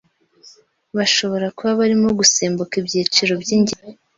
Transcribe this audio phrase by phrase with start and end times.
[0.97, 3.97] bashobora kuba barimo gusimbuka ibyiciro by'ingenzi.